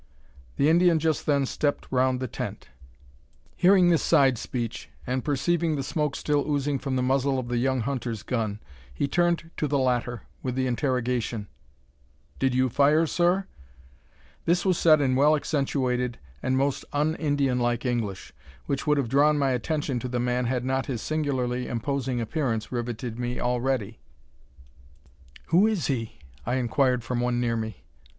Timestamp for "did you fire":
12.39-13.05